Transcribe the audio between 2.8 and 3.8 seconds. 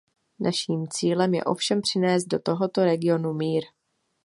regionu mír.